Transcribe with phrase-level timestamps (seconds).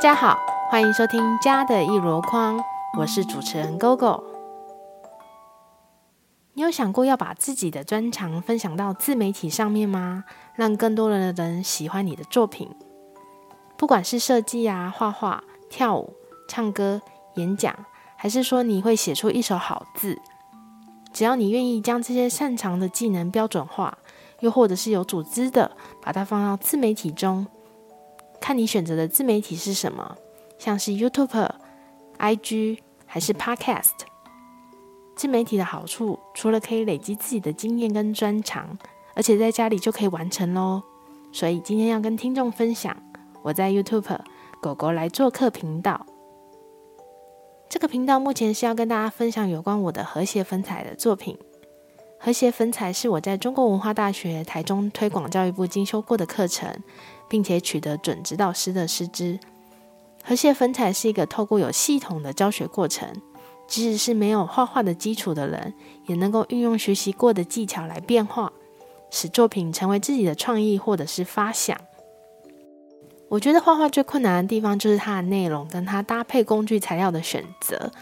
[0.00, 0.38] 大家好，
[0.70, 2.56] 欢迎收听《家的一箩筐》，
[2.98, 4.22] 我是主持人 GoGo。
[6.54, 10.24] 你有想过要把自己的专长分享到自媒体上面吗？
[10.54, 12.70] 让更多的人喜欢你的作品，
[13.76, 16.14] 不管是设计啊、画画、跳舞、
[16.48, 17.02] 唱歌、
[17.34, 17.76] 演讲，
[18.16, 20.18] 还是说你会写出一手好字，
[21.12, 23.98] 只要你愿意将这些擅长的技能标准化，
[24.38, 27.46] 又或者是有组织的把它放到自媒体中。
[28.40, 30.16] 看你选择的自媒体是什么，
[30.58, 31.48] 像是 YouTube、
[32.18, 33.90] IG 还是 Podcast。
[35.14, 38.78] 自媒体的好处，除了可以累积自己的经验跟专长，
[39.14, 40.82] 而且在家里就可以完成喽。
[41.30, 42.96] 所以今天要跟听众分享，
[43.42, 44.18] 我在 YouTube
[44.62, 46.06] 狗狗来做客频道。
[47.68, 51.38] 这个频道目前是要跟大家分享有关我的和谐粉彩的作品。
[52.18, 56.74] 和谐粉彩是我在中国文化大学台中推广教育部进修过的课程，
[57.30, 59.38] 并且取得准指导师的师资。
[60.22, 63.08] 和谐粉彩是一个透过有系统的教学过程，
[63.66, 65.72] 即使是没有画画的基础的人，
[66.06, 68.52] 也能够运用学习过的技巧来变化，
[69.10, 71.80] 使作品成为自己的创意或者是发想。
[73.28, 77.92] 我觉得画画最困难的地方就是它的内容跟它搭配工具材料的选择。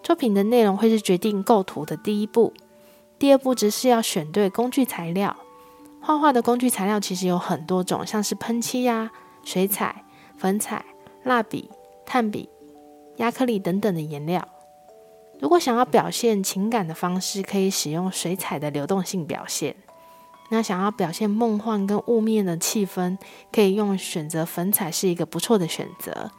[0.00, 2.54] 作品的内容会是决定构图的第一步。
[3.18, 5.36] 第二步则是要选对工具材料。
[6.00, 9.10] 画画的工具材料其实有很多种，像是喷漆呀、
[9.44, 10.04] 水彩、
[10.36, 10.84] 粉彩、
[11.24, 11.70] 蜡笔、
[12.06, 12.48] 炭笔、
[13.16, 14.46] 压克力等等的颜料。
[15.40, 19.74] 如果想要表现情感的方式，可以使用水彩的流动性表现；
[20.50, 23.18] 那想要表现梦幻跟雾面的气氛，
[23.52, 26.30] 可以用选择粉彩是一个不错的选择。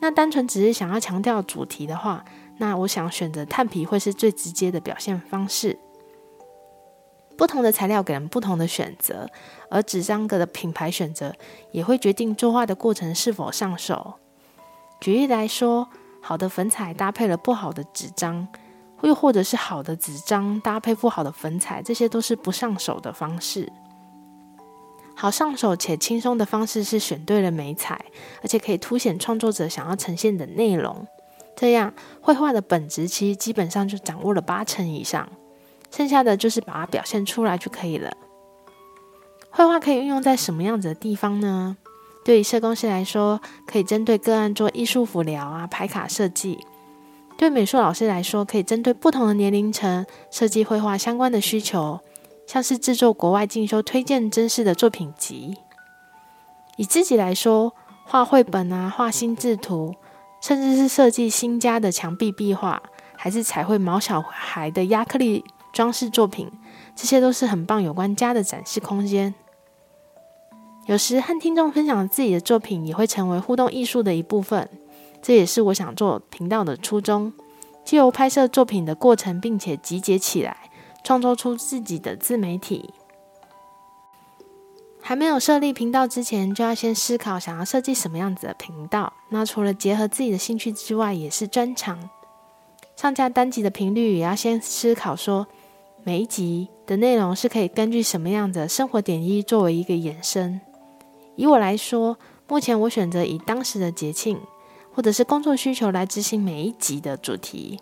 [0.00, 2.24] 那单纯只是想要强调主题的话，
[2.58, 5.78] 那我想选择炭笔会是最直接的表现方式。
[7.36, 9.28] 不同的材料给人不同的选择，
[9.70, 11.34] 而纸张格的品牌选择
[11.70, 14.14] 也会决定作画的过程是否上手。
[15.00, 15.88] 举例来说，
[16.22, 18.48] 好的粉彩搭配了不好的纸张，
[19.02, 23.70] 又或者是好的纸张搭配不好的粉彩，这些都是不上手的方式。
[25.14, 27.98] 好上手且轻松的方式是选对了媒材，
[28.42, 31.06] 而且可以凸显创作者想要呈现的内容。
[31.54, 35.26] 这样绘画的本质其实基本上就掌握了八成以上。
[35.90, 38.12] 剩下的就是把它表现出来就可以了。
[39.50, 41.76] 绘画可以运用在什么样子的地方呢？
[42.24, 46.58] 对于社工师来说，可以针对个案做艺术辅疗啊、排卡设计；
[47.38, 52.00] 对美术老师来说，可以针对不同的年龄层设计绘画相关的需求，
[52.46, 55.56] 像是制作国外进修推荐真实的作品集。
[56.76, 57.72] 以自己来说，
[58.04, 59.94] 画绘本啊、画心智图，
[60.42, 62.82] 甚至是设计新家的墙壁壁画，
[63.16, 65.44] 还是彩绘毛小孩的压克力。
[65.76, 66.50] 装饰作品，
[66.94, 69.34] 这些都是很棒有关家的展示空间。
[70.86, 74.70] 有时和听众分享自己的作品，也会成为互动艺术的一部分。
[75.20, 77.30] 这也是我想做频道的初衷，
[77.84, 80.70] 借由拍摄作品的过程，并且集结起来，
[81.04, 82.94] 创作出自己的自媒体。
[85.02, 89.12] 还没有设立频道之前，就要先思考想要设计什么样子的频道。
[89.28, 92.08] 那除了结合自己的兴趣之外，也是专长。
[92.96, 95.46] 上架单集的频率，也要先思考说。
[96.06, 100.60] 每一集的内容是可以根据什么样的生活点滴作为一个延伸。
[101.34, 104.38] 以我来说，目前我选择以当时的节庆
[104.94, 107.80] 或者是工作需求来执行每一集的主题，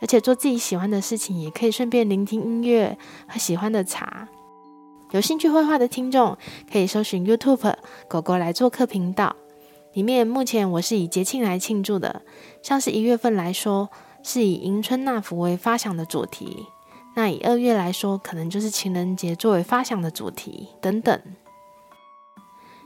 [0.00, 2.96] 而且做自己喜欢的事情，也可以顺便聆听音乐
[3.28, 4.26] 和喜欢的茶。
[5.10, 6.38] 有兴趣绘画的听众
[6.72, 7.74] 可以搜寻 YouTube“
[8.08, 9.36] 狗狗来做客”频道，
[9.92, 12.22] 里面目前我是以节庆来庆祝的，
[12.62, 13.90] 像是一月份来说，
[14.22, 16.64] 是以迎春纳福为发想的主题。
[17.16, 21.18] 那以二月来说，可能就是情人节作为发想的主题等等。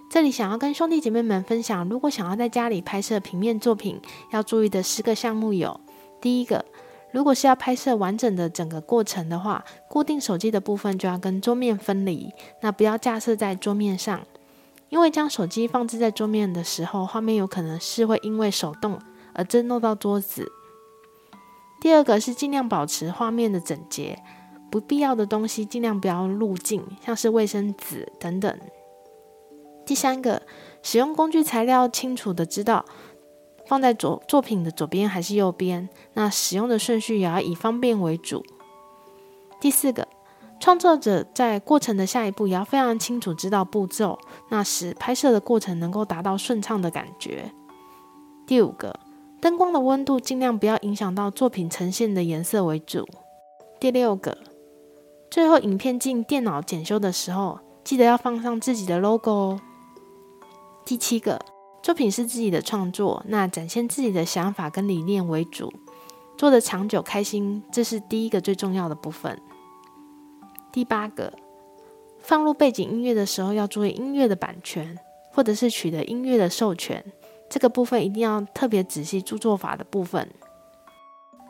[0.09, 5.81] 这里想要跟兄弟姐妹们分享，如果想要在家里拍摄平面作品，要注意的十个项目有：
[6.21, 6.65] 第一个，
[7.11, 14.21] 如果是要拍摄完整的整个过程的话，固定手机的部分就要跟桌面分离，那不要架设在桌面上，
[14.91, 18.97] 因为将手机放置在桌面的时候，画面有可能是会因为手动
[19.35, 20.53] 而震落到桌子。
[21.81, 24.23] 第二个是尽量保持画面的整洁，
[24.71, 28.59] 不必要的东西尽量不要入镜，像是卫生纸等等。
[29.87, 30.43] 第三个，
[30.82, 32.85] 使用工具材料清楚的知道
[33.67, 38.44] 放在左作品的左边还是右边，那使用的顺序也要以方便为主。
[39.59, 40.06] 第四个，
[40.61, 44.19] 创作者在过程的下一步也要非常清楚知道步骤，
[44.50, 47.50] 那使拍摄的过程能够达到顺畅的感觉。
[48.47, 49.00] 第五个。
[49.40, 53.08] 灯光的温度尽量不要影响到作品呈现的颜色为主。
[53.81, 54.37] 第六个，
[55.31, 59.60] 最后影片进电脑检修的时候，记得要放上自己的 logo 哦。
[60.84, 61.40] 第七个，
[61.82, 65.72] 作品是自己的创作，那展现自己的想法跟理念为主，
[66.37, 69.40] 做得长久开心，这是第一个最重要的部分。
[70.70, 71.32] 第八个，
[72.19, 74.98] 放入背景音乐的时候要注意音乐的版权，
[75.32, 77.02] 或者是取得音乐的授权，
[77.50, 80.31] 这个部分一定要特别仔细，著作法的部分。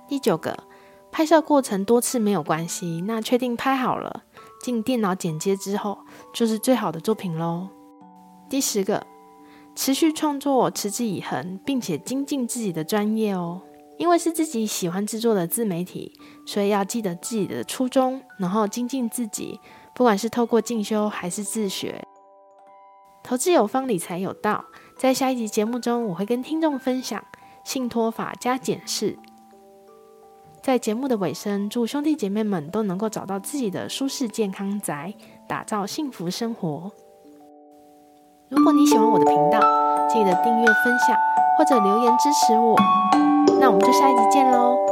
[0.08, 0.64] 第九个，
[1.12, 4.24] 拍摄过程多次没有关系，那确定拍好了，
[4.62, 5.98] 进电脑剪接之后，
[6.34, 7.68] 就是最好的作品喽。
[8.48, 9.06] 第十个。
[9.76, 13.62] 持续创作，持之以恒，并且精进自己的专业哦。
[13.98, 16.12] 因为是自己喜欢制作的自媒体，
[16.44, 19.60] 所以要记得自己的初衷，然后精进自己。
[19.94, 22.04] 不管是透过进修还是自学，
[23.22, 24.64] 投资有方，理财有道。
[25.00, 27.24] 在下一集节目中，我会跟听众分享
[27.64, 29.18] 信托法加检视。
[30.60, 35.14] 在节目的尾声，祝兄弟姐妹们都能够找到自己的舒适健康宅，
[35.48, 36.92] 打造幸福生活。
[38.50, 39.58] 如果你喜欢我的频道，
[40.06, 41.16] 记得订阅、分享
[41.56, 42.76] 或者留言支持我。
[43.58, 44.89] 那我们就下一集见喽！